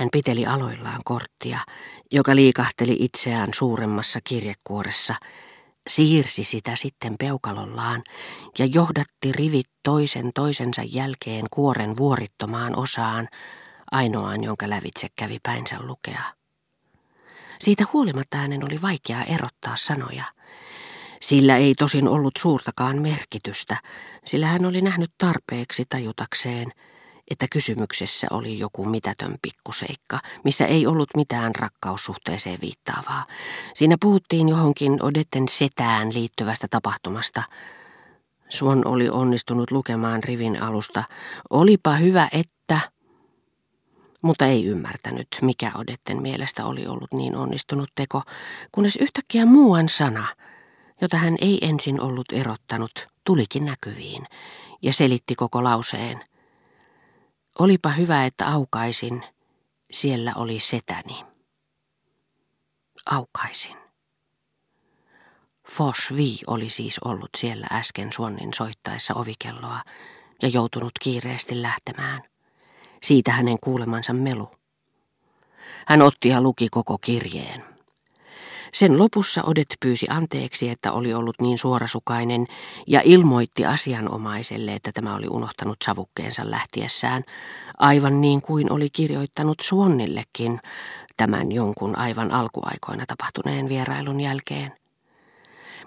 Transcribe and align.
Hän 0.00 0.08
piteli 0.12 0.46
aloillaan 0.46 1.00
korttia, 1.04 1.58
joka 2.12 2.36
liikahteli 2.36 2.96
itseään 3.00 3.48
suuremmassa 3.54 4.20
kirjekuoressa, 4.24 5.14
siirsi 5.88 6.44
sitä 6.44 6.76
sitten 6.76 7.14
peukalollaan 7.18 8.02
ja 8.58 8.64
johdatti 8.64 9.32
rivit 9.32 9.66
toisen 9.82 10.30
toisensa 10.34 10.82
jälkeen 10.82 11.46
kuoren 11.50 11.96
vuorittomaan 11.96 12.78
osaan, 12.78 13.28
ainoaan 13.90 14.44
jonka 14.44 14.70
lävitse 14.70 15.08
kävi 15.16 15.38
päinsä 15.42 15.76
lukea. 15.80 16.22
Siitä 17.58 17.84
huolimatta 17.92 18.36
hänen 18.36 18.64
oli 18.64 18.82
vaikea 18.82 19.22
erottaa 19.22 19.76
sanoja. 19.76 20.24
Sillä 21.20 21.56
ei 21.56 21.74
tosin 21.74 22.08
ollut 22.08 22.34
suurtakaan 22.38 23.02
merkitystä, 23.02 23.76
sillä 24.24 24.46
hän 24.46 24.66
oli 24.66 24.80
nähnyt 24.80 25.10
tarpeeksi 25.18 25.84
tajutakseen, 25.88 26.72
että 27.30 27.46
kysymyksessä 27.50 28.26
oli 28.30 28.58
joku 28.58 28.84
mitätön 28.84 29.34
pikkuseikka, 29.42 30.18
missä 30.44 30.66
ei 30.66 30.86
ollut 30.86 31.08
mitään 31.16 31.54
rakkaussuhteeseen 31.54 32.58
viittaavaa. 32.60 33.24
Siinä 33.74 33.96
puhuttiin 34.00 34.48
johonkin 34.48 35.02
Odetten 35.02 35.48
setään 35.48 36.14
liittyvästä 36.14 36.66
tapahtumasta. 36.70 37.42
Suon 38.48 38.86
oli 38.86 39.08
onnistunut 39.08 39.70
lukemaan 39.70 40.24
rivin 40.24 40.62
alusta. 40.62 41.04
Olipa 41.50 41.96
hyvä, 41.96 42.28
että... 42.32 42.80
Mutta 44.22 44.46
ei 44.46 44.64
ymmärtänyt, 44.64 45.28
mikä 45.42 45.72
Odetten 45.74 46.22
mielestä 46.22 46.64
oli 46.64 46.86
ollut 46.86 47.12
niin 47.12 47.36
onnistunut 47.36 47.90
teko, 47.94 48.22
kunnes 48.72 48.96
yhtäkkiä 48.96 49.46
muuan 49.46 49.88
sana, 49.88 50.26
jota 51.00 51.16
hän 51.16 51.36
ei 51.40 51.58
ensin 51.62 52.00
ollut 52.00 52.32
erottanut, 52.32 53.08
tulikin 53.24 53.64
näkyviin 53.64 54.26
ja 54.82 54.92
selitti 54.92 55.34
koko 55.34 55.64
lauseen– 55.64 56.20
Olipa 57.58 57.88
hyvä, 57.90 58.24
että 58.26 58.46
aukaisin. 58.46 59.22
Siellä 59.90 60.32
oli 60.36 60.60
setäni. 60.60 61.24
Aukaisin. 63.06 63.76
Vi 66.16 66.38
oli 66.46 66.68
siis 66.68 66.98
ollut 67.04 67.30
siellä 67.36 67.66
äsken 67.72 68.12
Suonnin 68.12 68.54
soittaessa 68.54 69.14
ovikelloa 69.14 69.80
ja 70.42 70.48
joutunut 70.48 70.92
kiireesti 71.00 71.62
lähtemään. 71.62 72.22
Siitä 73.02 73.32
hänen 73.32 73.58
kuulemansa 73.60 74.12
melu. 74.12 74.50
Hän 75.86 76.02
otti 76.02 76.28
ja 76.28 76.40
luki 76.40 76.68
koko 76.70 76.98
kirjeen. 76.98 77.64
Sen 78.72 78.98
lopussa 78.98 79.42
Odet 79.42 79.76
pyysi 79.80 80.06
anteeksi, 80.10 80.68
että 80.68 80.92
oli 80.92 81.14
ollut 81.14 81.40
niin 81.40 81.58
suorasukainen 81.58 82.46
ja 82.86 83.00
ilmoitti 83.04 83.66
asianomaiselle, 83.66 84.74
että 84.74 84.92
tämä 84.92 85.14
oli 85.14 85.26
unohtanut 85.28 85.76
savukkeensa 85.84 86.50
lähtiessään, 86.50 87.24
aivan 87.78 88.20
niin 88.20 88.42
kuin 88.42 88.72
oli 88.72 88.90
kirjoittanut 88.90 89.60
Suonnillekin 89.60 90.60
tämän 91.16 91.52
jonkun 91.52 91.98
aivan 91.98 92.32
alkuaikoina 92.32 93.04
tapahtuneen 93.06 93.68
vierailun 93.68 94.20
jälkeen. 94.20 94.72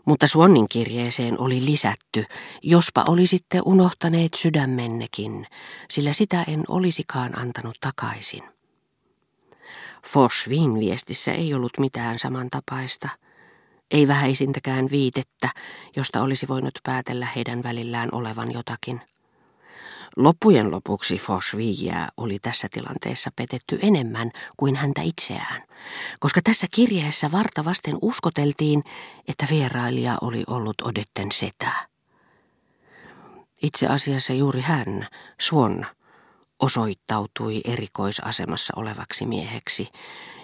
Mutta 0.06 0.28
Suonnin 0.28 0.70
kirjeeseen 0.70 1.40
oli 1.40 1.66
lisätty, 1.66 2.26
jospa 2.64 3.04
olisitte 3.08 3.62
unohtaneet 3.66 4.34
sydämennekin, 4.34 5.48
sillä 5.92 6.14
sitä 6.14 6.44
en 6.48 6.64
olisikaan 6.68 7.40
antanut 7.40 7.78
takaisin. 7.82 8.53
Forsvin 10.08 10.80
viestissä 10.80 11.32
ei 11.32 11.54
ollut 11.54 11.80
mitään 11.80 12.20
samantapaista, 12.20 13.10
ei 13.92 14.08
vähäisintäkään 14.08 14.90
viitettä, 14.92 15.50
josta 15.96 16.22
olisi 16.22 16.48
voinut 16.48 16.80
päätellä 16.84 17.28
heidän 17.36 17.64
välillään 17.64 18.10
olevan 18.12 18.52
jotakin. 18.52 19.02
Loppujen 20.16 20.72
lopuksi 20.72 21.18
Forsviiä 21.18 22.08
oli 22.18 22.40
tässä 22.40 22.68
tilanteessa 22.72 23.30
petetty 23.36 23.80
enemmän 23.82 24.32
kuin 24.58 24.76
häntä 24.76 25.02
itseään, 25.02 25.64
koska 26.20 26.42
tässä 26.44 26.68
kirjeessä 26.72 27.32
vartavasten 27.32 27.98
uskoteltiin, 28.02 28.84
että 29.28 29.48
vierailija 29.50 30.18
oli 30.22 30.44
ollut 30.48 30.82
Odetten 30.82 31.32
setä. 31.32 31.72
Itse 33.62 33.88
asiassa 33.88 34.34
juuri 34.34 34.62
hän, 34.62 35.08
Suon, 35.40 35.86
osoittautui 36.60 37.62
erikoisasemassa 37.66 38.74
olevaksi 38.76 39.26
mieheksi, 39.26 39.88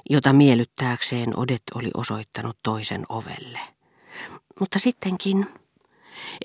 jota 0.09 0.34
miellyttääkseen 0.34 1.40
Odet 1.40 1.64
oli 1.75 1.90
osoittanut 1.94 2.58
toisen 2.64 3.06
ovelle. 3.09 3.59
Mutta 4.59 4.80
sittenkin, 4.80 5.47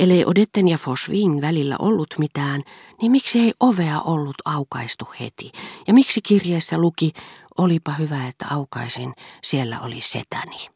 ellei 0.00 0.24
Odetten 0.24 0.68
ja 0.68 0.78
Fosvin 0.78 1.40
välillä 1.40 1.76
ollut 1.78 2.14
mitään, 2.18 2.62
niin 3.00 3.12
miksi 3.12 3.40
ei 3.40 3.52
ovea 3.60 4.00
ollut 4.00 4.36
aukaistu 4.44 5.08
heti? 5.20 5.52
Ja 5.86 5.94
miksi 5.94 6.22
kirjeessä 6.22 6.78
luki, 6.78 7.12
olipa 7.58 7.92
hyvä, 7.92 8.26
että 8.28 8.46
aukaisin, 8.50 9.12
siellä 9.42 9.80
oli 9.80 10.00
setäni. 10.00 10.68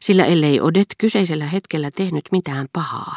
Sillä 0.00 0.24
ellei 0.24 0.60
Odet 0.60 0.86
kyseisellä 0.98 1.46
hetkellä 1.46 1.90
tehnyt 1.90 2.24
mitään 2.32 2.66
pahaa, 2.72 3.16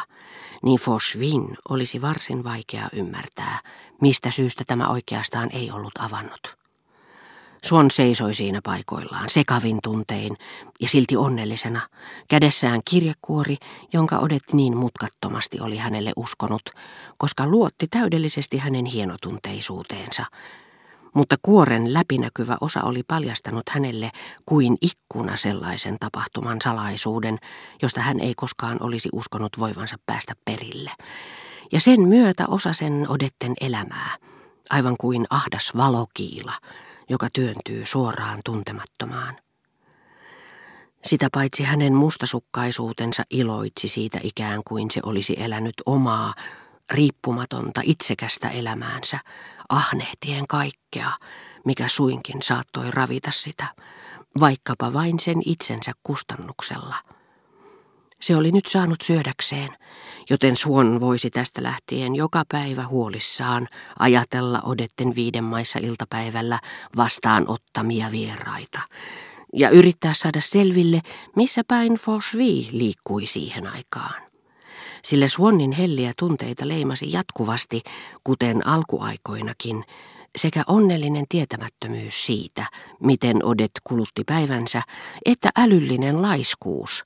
niin 0.66 0.80
Fosvin 0.80 1.58
olisi 1.68 2.02
varsin 2.02 2.44
vaikea 2.44 2.88
ymmärtää, 2.92 3.60
mistä 4.00 4.30
syystä 4.30 4.64
tämä 4.66 4.88
oikeastaan 4.88 5.50
ei 5.52 5.70
ollut 5.70 5.92
avannut. 5.98 6.56
Suon 7.64 7.90
seisoi 7.90 8.34
siinä 8.34 8.60
paikoillaan, 8.64 9.28
sekavin 9.28 9.78
tuntein 9.82 10.36
ja 10.80 10.88
silti 10.88 11.16
onnellisena, 11.16 11.80
kädessään 12.28 12.80
kirjekuori, 12.84 13.56
jonka 13.92 14.18
Odet 14.18 14.52
niin 14.52 14.76
mutkattomasti 14.76 15.60
oli 15.60 15.76
hänelle 15.76 16.12
uskonut, 16.16 16.70
koska 17.16 17.46
luotti 17.46 17.86
täydellisesti 17.88 18.58
hänen 18.58 18.84
hienotunteisuuteensa– 18.84 20.24
mutta 21.16 21.36
kuoren 21.42 21.94
läpinäkyvä 21.94 22.56
osa 22.60 22.82
oli 22.82 23.02
paljastanut 23.02 23.68
hänelle 23.70 24.10
kuin 24.46 24.76
ikkuna 24.80 25.36
sellaisen 25.36 25.96
tapahtuman 26.00 26.60
salaisuuden, 26.62 27.38
josta 27.82 28.00
hän 28.00 28.20
ei 28.20 28.34
koskaan 28.34 28.76
olisi 28.80 29.08
uskonut 29.12 29.58
voivansa 29.58 29.96
päästä 30.06 30.32
perille. 30.44 30.90
Ja 31.72 31.80
sen 31.80 32.00
myötä 32.00 32.44
osa 32.48 32.72
sen 32.72 33.06
odetten 33.08 33.54
elämää, 33.60 34.16
aivan 34.70 34.96
kuin 35.00 35.26
ahdas 35.30 35.72
valokiila, 35.76 36.52
joka 37.08 37.28
työntyy 37.32 37.86
suoraan 37.86 38.40
tuntemattomaan. 38.44 39.36
Sitä 41.04 41.28
paitsi 41.32 41.62
hänen 41.62 41.94
mustasukkaisuutensa 41.94 43.22
iloitsi 43.30 43.88
siitä 43.88 44.20
ikään 44.22 44.60
kuin 44.68 44.90
se 44.90 45.00
olisi 45.02 45.36
elänyt 45.38 45.74
omaa, 45.86 46.34
riippumatonta, 46.90 47.80
itsekästä 47.84 48.48
elämäänsä, 48.48 49.18
ahnehtien 49.68 50.46
kaikkea, 50.46 51.10
mikä 51.64 51.88
suinkin 51.88 52.42
saattoi 52.42 52.90
ravita 52.90 53.30
sitä, 53.30 53.66
vaikkapa 54.40 54.92
vain 54.92 55.20
sen 55.20 55.42
itsensä 55.44 55.92
kustannuksella. 56.02 56.94
Se 58.20 58.36
oli 58.36 58.52
nyt 58.52 58.66
saanut 58.66 59.00
syödäkseen, 59.02 59.68
joten 60.30 60.56
Suon 60.56 61.00
voisi 61.00 61.30
tästä 61.30 61.62
lähtien 61.62 62.14
joka 62.14 62.42
päivä 62.52 62.86
huolissaan 62.86 63.68
ajatella 63.98 64.60
Odetten 64.60 65.14
viiden 65.14 65.44
maissa 65.44 65.78
iltapäivällä 65.78 66.58
vastaanottamia 66.96 68.10
vieraita 68.10 68.80
ja 69.52 69.70
yrittää 69.70 70.14
saada 70.14 70.40
selville, 70.40 71.00
missä 71.36 71.62
päin 71.68 71.94
Forsvi 71.94 72.68
liikkui 72.72 73.26
siihen 73.26 73.66
aikaan 73.66 74.25
sillä 75.06 75.28
Suonnin 75.28 75.72
helliä 75.72 76.12
tunteita 76.18 76.68
leimasi 76.68 77.12
jatkuvasti, 77.12 77.82
kuten 78.24 78.66
alkuaikoinakin, 78.66 79.84
sekä 80.36 80.62
onnellinen 80.66 81.24
tietämättömyys 81.28 82.26
siitä, 82.26 82.66
miten 83.02 83.44
Odet 83.44 83.70
kulutti 83.84 84.24
päivänsä, 84.24 84.82
että 85.24 85.48
älyllinen 85.58 86.22
laiskuus, 86.22 87.04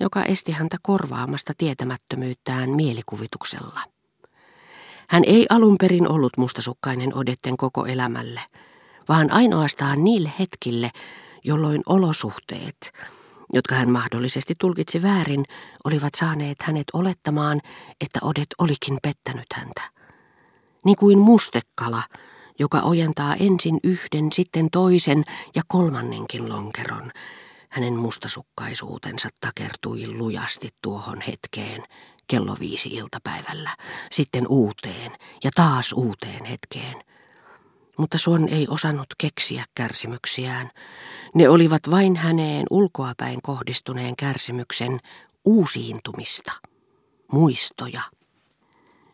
joka 0.00 0.22
esti 0.24 0.52
häntä 0.52 0.76
korvaamasta 0.82 1.52
tietämättömyyttään 1.58 2.70
mielikuvituksella. 2.70 3.80
Hän 5.08 5.22
ei 5.26 5.46
alun 5.48 5.76
perin 5.80 6.08
ollut 6.08 6.36
mustasukkainen 6.36 7.16
Odetten 7.16 7.56
koko 7.56 7.86
elämälle, 7.86 8.40
vaan 9.08 9.32
ainoastaan 9.32 10.04
niille 10.04 10.32
hetkille, 10.38 10.90
jolloin 11.44 11.82
olosuhteet, 11.86 12.92
jotka 13.52 13.74
hän 13.74 13.90
mahdollisesti 13.90 14.54
tulkitsi 14.58 15.02
väärin, 15.02 15.44
olivat 15.84 16.14
saaneet 16.16 16.62
hänet 16.62 16.84
olettamaan, 16.92 17.60
että 18.00 18.18
Odet 18.22 18.48
olikin 18.58 18.98
pettänyt 19.02 19.46
häntä. 19.54 19.82
Niin 20.84 20.96
kuin 20.96 21.18
mustekala, 21.18 22.02
joka 22.58 22.80
ojentaa 22.80 23.34
ensin 23.34 23.80
yhden, 23.84 24.32
sitten 24.32 24.68
toisen 24.72 25.24
ja 25.54 25.62
kolmannenkin 25.68 26.48
lonkeron. 26.48 27.12
Hänen 27.68 27.94
mustasukkaisuutensa 27.94 29.28
takertui 29.40 30.06
lujasti 30.06 30.68
tuohon 30.82 31.20
hetkeen, 31.20 31.84
kello 32.26 32.56
viisi 32.60 32.88
iltapäivällä, 32.88 33.70
sitten 34.10 34.46
uuteen 34.48 35.12
ja 35.44 35.50
taas 35.54 35.92
uuteen 35.92 36.44
hetkeen. 36.44 37.02
Mutta 38.00 38.18
Suon 38.18 38.48
ei 38.48 38.66
osannut 38.68 39.06
keksiä 39.18 39.64
kärsimyksiään, 39.74 40.70
ne 41.34 41.48
olivat 41.48 41.80
vain 41.90 42.16
häneen 42.16 42.66
ulkoapäin 42.70 43.42
kohdistuneen 43.42 44.16
kärsimyksen 44.16 45.00
uusiintumista, 45.44 46.52
muistoja. 47.32 48.02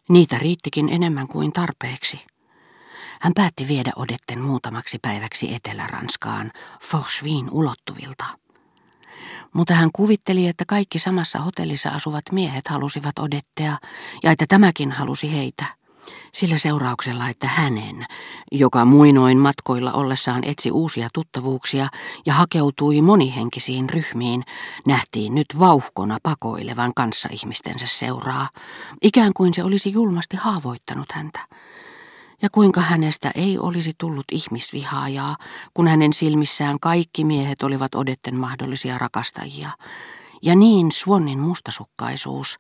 Niitä 0.08 0.38
riittikin 0.38 0.88
enemmän 0.88 1.28
kuin 1.28 1.52
tarpeeksi. 1.52 2.20
hän 3.20 3.32
päätti 3.34 3.68
viedä 3.68 3.90
Odetten 3.96 4.40
muutamaksi 4.40 4.98
päiväksi 5.02 5.54
Etelä-Ranskaan, 5.54 6.52
Forsviin 6.82 7.50
ulottuvilta. 7.50 8.24
Mutta 9.52 9.74
hän 9.74 9.90
kuvitteli, 9.92 10.46
että 10.46 10.64
kaikki 10.68 10.98
samassa 10.98 11.38
hotellissa 11.38 11.90
asuvat 11.90 12.24
miehet 12.32 12.68
halusivat 12.68 13.18
Odettea 13.18 13.78
ja 14.22 14.30
että 14.30 14.44
tämäkin 14.48 14.92
halusi 14.92 15.32
heitä. 15.32 15.64
Sillä 16.32 16.58
seurauksella, 16.58 17.28
että 17.28 17.46
hänen, 17.48 18.06
joka 18.52 18.84
muinoin 18.84 19.38
matkoilla 19.38 19.92
ollessaan 19.92 20.44
etsi 20.44 20.70
uusia 20.70 21.08
tuttavuuksia 21.14 21.88
ja 22.26 22.34
hakeutui 22.34 23.02
monihenkisiin 23.02 23.90
ryhmiin, 23.90 24.44
nähtiin 24.86 25.34
nyt 25.34 25.46
vauhkona 25.58 26.18
pakoilevan 26.22 26.92
kanssa 26.94 27.28
ihmistensä 27.32 27.86
seuraa, 27.86 28.48
ikään 29.02 29.32
kuin 29.36 29.54
se 29.54 29.64
olisi 29.64 29.92
julmasti 29.92 30.36
haavoittanut 30.36 31.12
häntä. 31.12 31.40
Ja 32.42 32.48
kuinka 32.52 32.80
hänestä 32.80 33.30
ei 33.34 33.58
olisi 33.58 33.92
tullut 33.98 34.24
ihmisvihaajaa, 34.32 35.36
kun 35.74 35.88
hänen 35.88 36.12
silmissään 36.12 36.80
kaikki 36.80 37.24
miehet 37.24 37.62
olivat 37.62 37.94
odetten 37.94 38.36
mahdollisia 38.36 38.98
rakastajia, 38.98 39.70
ja 40.42 40.56
niin 40.56 40.92
Suonnin 40.92 41.38
mustasukkaisuus, 41.38 42.58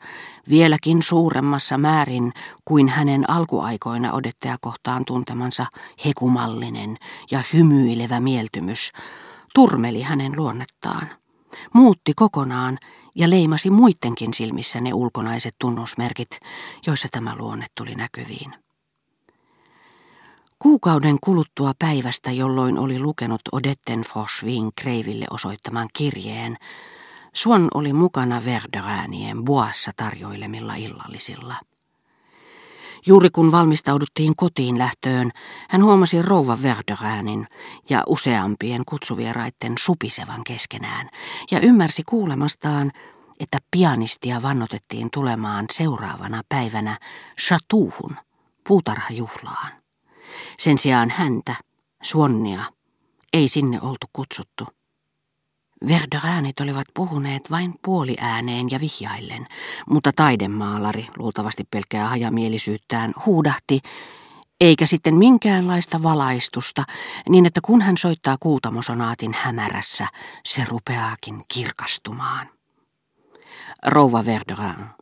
vieläkin 0.50 1.02
suuremmassa 1.02 1.78
määrin 1.78 2.32
kuin 2.64 2.88
hänen 2.88 3.30
alkuaikoina 3.30 4.12
odettaja 4.12 4.56
kohtaan 4.60 5.04
tuntemansa 5.04 5.66
hekumallinen 6.04 6.96
ja 7.30 7.42
hymyilevä 7.52 8.20
mieltymys, 8.20 8.92
turmeli 9.54 10.02
hänen 10.02 10.32
luonnettaan. 10.36 11.08
Muutti 11.74 12.12
kokonaan 12.14 12.78
ja 13.14 13.30
leimasi 13.30 13.70
muidenkin 13.70 14.34
silmissä 14.34 14.80
ne 14.80 14.94
ulkonaiset 14.94 15.54
tunnusmerkit, 15.58 16.38
joissa 16.86 17.08
tämä 17.12 17.36
luonne 17.38 17.66
tuli 17.74 17.94
näkyviin. 17.94 18.54
Kuukauden 20.58 21.16
kuluttua 21.20 21.72
päivästä, 21.78 22.30
jolloin 22.32 22.78
oli 22.78 22.98
lukenut 22.98 23.40
Odetten 23.52 24.00
Forsvin 24.00 24.70
Kreiville 24.80 25.26
osoittaman 25.30 25.88
kirjeen, 25.92 26.56
Suon 27.36 27.68
oli 27.74 27.92
mukana 27.92 28.44
Verderäänien 28.44 29.44
Boassa 29.44 29.90
tarjoilemilla 29.96 30.74
illallisilla. 30.74 31.54
Juuri 33.06 33.30
kun 33.30 33.52
valmistauduttiin 33.52 34.36
kotiin 34.36 34.78
lähtöön, 34.78 35.30
hän 35.68 35.84
huomasi 35.84 36.22
rouva 36.22 36.58
Verderäänin 36.62 37.46
ja 37.88 38.02
useampien 38.06 38.82
kutsuvieraitten 38.86 39.72
supisevan 39.78 40.44
keskenään 40.44 41.08
ja 41.50 41.60
ymmärsi 41.60 42.02
kuulemastaan, 42.02 42.92
että 43.40 43.58
pianistia 43.70 44.42
vannotettiin 44.42 45.08
tulemaan 45.12 45.64
seuraavana 45.72 46.42
päivänä 46.48 46.98
Chatuuhun, 47.40 48.16
puutarhajuhlaan. 48.68 49.72
Sen 50.58 50.78
sijaan 50.78 51.10
häntä, 51.10 51.54
Suonnia, 52.02 52.62
ei 53.32 53.48
sinne 53.48 53.80
oltu 53.80 54.06
kutsuttu. 54.12 54.66
Verderäänit 55.88 56.60
olivat 56.60 56.86
puhuneet 56.94 57.50
vain 57.50 57.74
puoliääneen 57.84 58.70
ja 58.70 58.80
vihjaillen, 58.80 59.46
mutta 59.90 60.12
taidemaalari, 60.16 61.06
luultavasti 61.18 61.64
pelkkää 61.70 62.08
hajamielisyyttään, 62.08 63.12
huudahti, 63.26 63.80
eikä 64.60 64.86
sitten 64.86 65.14
minkäänlaista 65.14 66.02
valaistusta, 66.02 66.84
niin 67.28 67.46
että 67.46 67.60
kun 67.64 67.82
hän 67.82 67.96
soittaa 67.96 68.36
kuutamosonaatin 68.40 69.34
hämärässä, 69.34 70.06
se 70.44 70.64
rupeaakin 70.64 71.44
kirkastumaan. 71.48 72.55
Rouva 73.86 74.24
Verderan, 74.24 74.94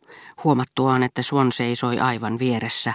huomattuaan, 0.43 1.03
että 1.03 1.21
Swan 1.21 1.51
seisoi 1.51 1.99
aivan 1.99 2.39
vieressä, 2.39 2.93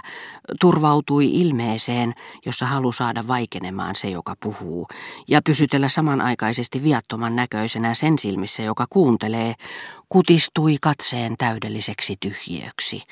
turvautui 0.61 1.27
ilmeeseen, 1.27 2.13
jossa 2.45 2.65
halu 2.65 2.91
saada 2.91 3.27
vaikenemaan 3.27 3.95
se, 3.95 4.09
joka 4.09 4.35
puhuu, 4.43 4.87
ja 5.27 5.41
pysytellä 5.45 5.89
samanaikaisesti 5.89 6.83
viattoman 6.83 7.35
näköisenä 7.35 7.93
sen 7.93 8.19
silmissä, 8.19 8.63
joka 8.63 8.85
kuuntelee, 8.89 9.53
kutistui 10.09 10.77
katseen 10.81 11.35
täydelliseksi 11.37 12.15
tyhjiöksi, 12.19 13.03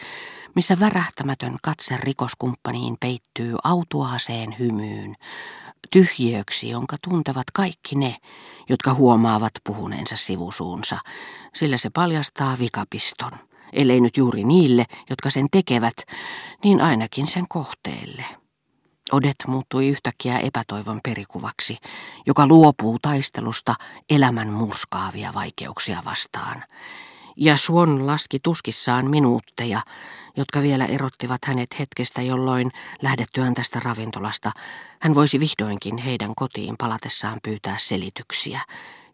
missä 0.56 0.80
värähtämätön 0.80 1.56
katse 1.64 1.98
rikoskumppaniin 1.98 2.98
peittyy 3.00 3.56
autuaaseen 3.64 4.56
hymyyn, 4.60 5.16
tyhjiöksi, 5.92 6.70
jonka 6.70 6.98
tuntevat 7.02 7.52
kaikki 7.54 7.96
ne, 7.96 8.16
jotka 8.70 8.94
huomaavat 8.94 9.54
puhuneensa 9.64 10.16
sivusuunsa, 10.16 10.98
sillä 11.56 11.78
se 11.78 11.90
paljastaa 11.90 12.58
vikapiston 12.60 13.32
ellei 13.74 14.02
nyt 14.02 14.18
juuri 14.18 14.44
niille, 14.44 14.86
jotka 15.10 15.30
sen 15.30 15.48
tekevät, 15.52 15.96
niin 16.64 16.82
ainakin 16.82 17.28
sen 17.28 17.46
kohteelle. 17.50 18.26
Odet 19.12 19.36
muuttui 19.48 19.88
yhtäkkiä 19.88 20.40
epätoivon 20.40 21.00
perikuvaksi, 21.04 21.78
joka 22.26 22.48
luopuu 22.48 23.00
taistelusta 23.02 23.76
elämän 24.10 24.48
murskaavia 24.48 25.34
vaikeuksia 25.34 26.02
vastaan. 26.06 26.64
Ja 27.36 27.58
Suon 27.58 28.08
laski 28.08 28.40
tuskissaan 28.40 29.10
minuutteja, 29.10 29.82
jotka 30.40 30.62
vielä 30.62 30.86
erottivat 30.86 31.46
hänet 31.46 31.80
hetkestä, 31.80 32.22
jolloin 32.22 32.72
lähdettyään 33.02 33.54
tästä 33.54 33.80
ravintolasta 33.84 34.52
hän 35.02 35.16
voisi 35.16 35.40
vihdoinkin 35.40 35.98
heidän 35.98 36.36
kotiin 36.36 36.76
palatessaan 36.78 37.40
pyytää 37.44 37.76
selityksiä, 37.78 38.62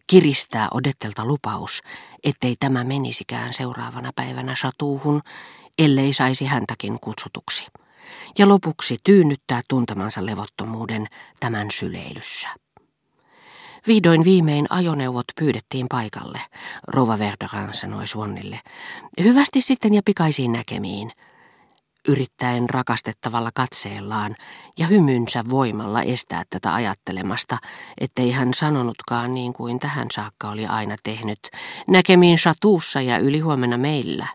kiristää 0.06 0.68
Odettelta 0.74 1.24
lupaus, 1.24 1.82
ettei 2.24 2.56
tämä 2.60 2.84
menisikään 2.84 3.52
seuraavana 3.52 4.10
päivänä 4.16 4.54
Satuuhun, 4.54 5.22
ellei 5.78 6.12
saisi 6.12 6.44
häntäkin 6.44 6.98
kutsutuksi. 7.00 7.66
Ja 8.38 8.48
lopuksi 8.48 8.96
tyynnyttää 9.04 9.60
tuntemansa 9.68 10.26
levottomuuden 10.26 11.06
tämän 11.40 11.70
syleilyssä. 11.70 12.48
Vihdoin 13.86 14.24
viimein 14.24 14.66
ajoneuvot 14.70 15.24
pyydettiin 15.40 15.86
paikalle, 15.90 16.40
Rova 16.88 17.18
Verderan 17.18 17.74
sanoi 17.74 18.06
Suonnille. 18.06 18.60
Hyvästi 19.22 19.60
sitten 19.60 19.94
ja 19.94 20.02
pikaisiin 20.04 20.52
näkemiin– 20.52 21.12
yrittäen 22.08 22.70
rakastettavalla 22.70 23.50
katseellaan 23.54 24.36
ja 24.78 24.86
hymynsä 24.86 25.44
voimalla 25.50 26.02
estää 26.02 26.42
tätä 26.50 26.74
ajattelemasta, 26.74 27.58
ettei 27.98 28.30
hän 28.30 28.54
sanonutkaan 28.54 29.34
niin 29.34 29.52
kuin 29.52 29.78
tähän 29.78 30.06
saakka 30.12 30.50
oli 30.50 30.66
aina 30.66 30.96
tehnyt, 31.02 31.38
näkemiin 31.88 32.38
satuussa 32.38 33.00
ja 33.00 33.18
ylihuomenna 33.18 33.78
meillä. 33.78 34.26